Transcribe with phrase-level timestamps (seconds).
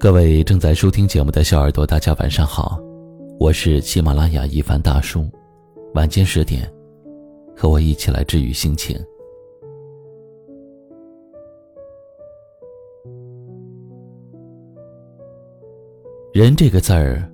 [0.00, 2.80] 各位正在收听节目的小耳朵，大家晚上好，
[3.36, 5.28] 我是喜马拉雅一凡大叔。
[5.92, 6.72] 晚间十点，
[7.56, 8.96] 和我一起来治愈心情。
[16.32, 17.28] 人这个字儿，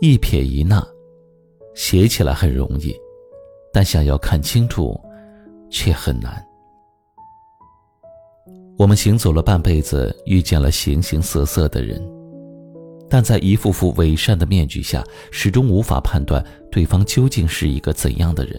[0.00, 0.82] 一撇一捺，
[1.74, 2.96] 写起来很容易，
[3.70, 4.98] 但想要看清楚，
[5.68, 6.42] 却很难。
[8.78, 12.00] 我们行走了半辈子，遇见了形形色色的人，
[13.10, 18.56] 但在一副副伪善的面具下，始终无法判断对方究竟是一个怎样的人。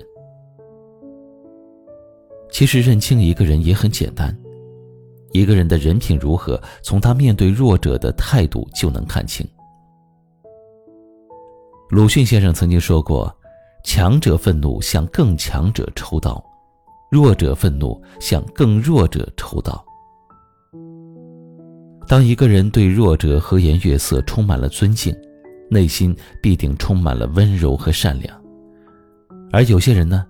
[2.51, 4.37] 其实认清一个人也很简单，
[5.31, 9.47] 一个人的人品如何，从他面对弱者的态度就能看清。
[11.91, 13.33] 鲁迅先生曾经说过
[13.85, 16.43] ：“强者愤怒向更强者抽刀，
[17.09, 19.81] 弱者愤怒向更弱者抽刀。”
[22.09, 25.15] 当一个人对弱者和颜悦色，充满了尊敬，
[25.69, 28.35] 内心必定充满了温柔和善良。
[29.51, 30.25] 而有些人呢，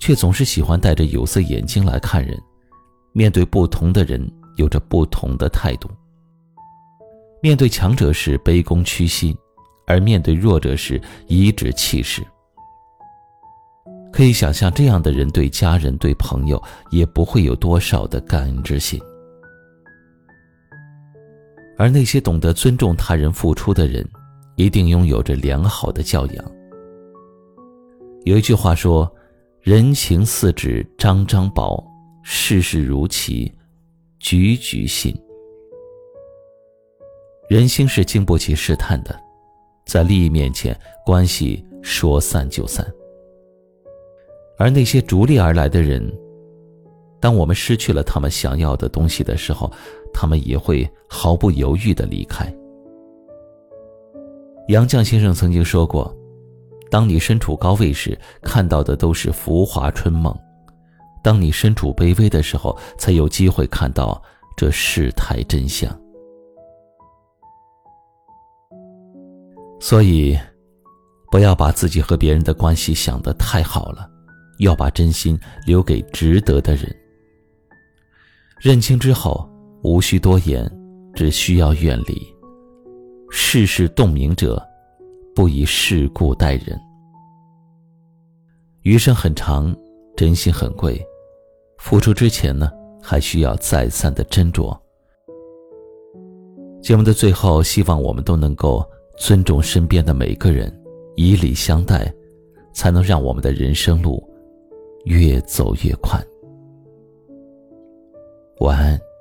[0.00, 2.36] 却总是喜欢戴着有色眼镜来看人，
[3.12, 5.88] 面对不同的人有着不同的态度。
[7.40, 9.32] 面对强者时卑躬屈膝，
[9.86, 12.20] 而面对弱者时颐指气使。
[14.12, 19.00] 可以想象，这样的人对家人、对朋友也不会有多少的感恩之心。
[21.82, 24.08] 而那些懂得尊重他人付出的人，
[24.54, 26.52] 一定拥有着良好的教养。
[28.22, 29.12] 有一句话说
[29.62, 31.84] ：“人情似纸张张薄，
[32.22, 33.52] 世事如棋
[34.20, 35.12] 局局新。”
[37.50, 39.18] 人心是经不起试探的，
[39.84, 42.86] 在利益面前，关系说散就散。
[44.56, 46.00] 而那些逐利而来的人，
[47.22, 49.70] 当我们失去了他们想要的东西的时候，
[50.12, 52.52] 他们也会毫不犹豫的离开。
[54.66, 56.12] 杨绛先生曾经说过
[56.90, 60.34] ：“当你身处高位时，看到的都是浮华春梦；
[61.22, 64.20] 当你身处卑微的时候，才有机会看到
[64.56, 65.88] 这世态真相。”
[69.78, 70.36] 所以，
[71.30, 74.10] 不要把自己和别人的关系想得太好了，
[74.58, 76.92] 要把真心留给值得的人。
[78.62, 79.48] 认清之后。
[79.84, 80.70] 无需多言，
[81.12, 82.16] 只需要远离。
[83.30, 84.64] 世事洞明者，
[85.34, 86.80] 不以世故待人。
[88.82, 89.76] 余生很长，
[90.16, 91.04] 真心很贵，
[91.78, 92.70] 付出之前呢，
[93.02, 94.72] 还需要再三的斟酌。
[96.80, 100.72] 节目的最后，希望我们都能够尊重身边的每个人，
[101.16, 102.14] 以礼相待，
[102.72, 104.22] 才能让我们的人生路
[105.06, 106.24] 越走越宽。
[108.62, 109.11] 晚安。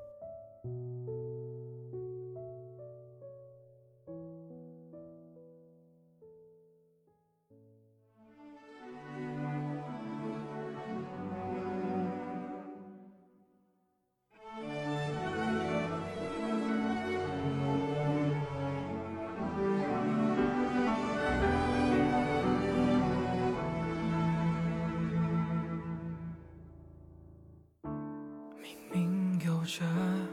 [29.73, 29.85] 这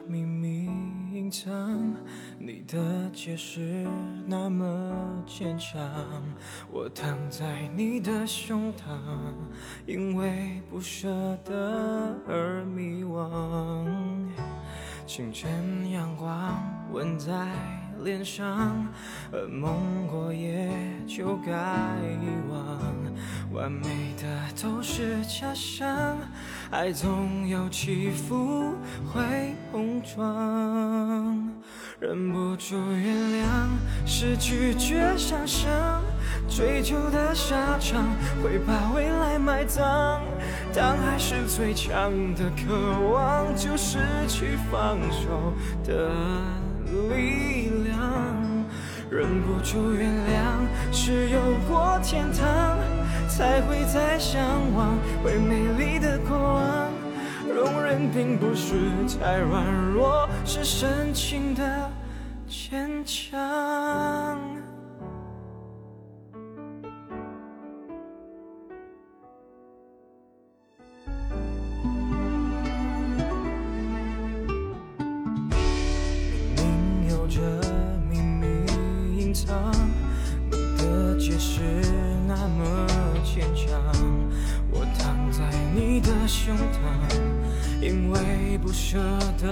[0.09, 0.69] 秘密
[1.13, 1.95] 隐藏，
[2.41, 3.87] 你的解释
[4.27, 4.67] 那么
[5.29, 5.81] 坚强。
[6.69, 8.99] 我躺在你的胸膛，
[9.87, 13.87] 因为不舍得而迷惘。
[15.07, 16.61] 清晨阳光
[16.91, 17.47] 吻在
[18.03, 18.89] 脸上，
[19.33, 20.69] 噩梦过夜
[21.07, 22.59] 就该遗忘。
[23.53, 24.27] 完美的
[24.61, 26.19] 都是假象。
[26.71, 28.75] 爱总有起伏，
[29.11, 29.23] 会
[29.73, 31.51] 碰撞，
[31.99, 33.47] 忍不住原谅，
[34.05, 35.71] 是拒绝想象，
[36.47, 38.05] 追求的下场
[38.43, 40.21] 会把未来埋葬。
[40.75, 45.55] 当爱是最强的渴望，就失去放手
[45.85, 46.11] 的
[47.09, 47.97] 力量。
[49.11, 52.77] 忍不住原谅，是有过天堂。
[53.29, 54.43] 才会再向
[54.75, 56.37] 往会美丽的过
[57.89, 58.75] 人，并不是
[59.19, 61.91] 太软弱，是深情的
[62.47, 64.39] 坚强。
[76.57, 76.67] 明
[77.01, 77.41] 明有着
[78.11, 78.47] 秘密
[79.19, 79.73] 隐藏，
[80.51, 81.63] 你的解释
[82.27, 82.87] 那么。
[83.25, 83.71] 坚强，
[84.73, 87.18] 我躺在你的胸膛，
[87.89, 88.99] 因为不舍
[89.41, 89.49] 得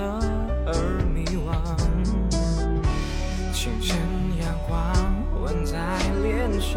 [0.66, 0.74] 而
[1.14, 1.56] 迷惘。
[3.50, 3.96] 清晨
[4.38, 4.76] 阳光
[5.42, 5.78] 吻在
[6.22, 6.76] 脸上，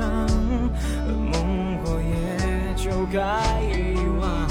[1.06, 3.20] 梦过也就该
[3.76, 4.48] 遗忘。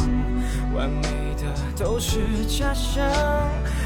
[0.74, 1.44] 完美的
[1.82, 3.02] 都是假象，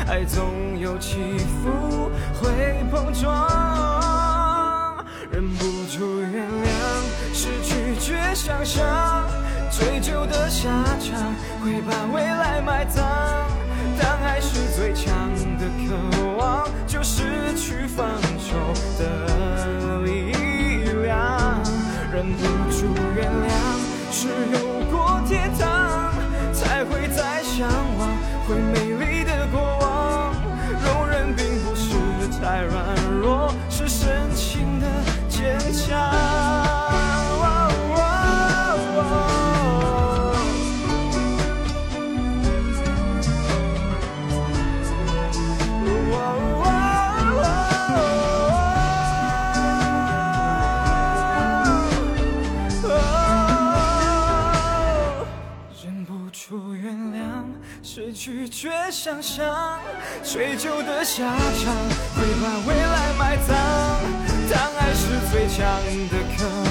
[0.09, 3.31] 爱总有起伏，会碰撞。
[5.31, 5.65] 忍不
[5.97, 8.85] 住原谅，是拒绝想象，
[9.73, 10.69] 追究的下
[11.01, 11.35] 场
[11.65, 13.03] 会把未来埋葬。
[13.99, 15.11] 当爱是最强
[15.59, 15.97] 的渴
[16.37, 17.23] 望，就失
[17.57, 18.07] 去放
[18.39, 18.55] 手
[18.99, 20.33] 的力
[21.03, 21.59] 量。
[22.13, 22.87] 忍不住
[23.17, 23.51] 原谅，
[24.11, 24.72] 只有
[58.25, 59.81] 拒绝想象，
[60.23, 61.75] 追究的下场
[62.15, 63.51] 会把未来埋葬。
[64.49, 65.59] 当爱是最强
[66.09, 66.62] 的渴望，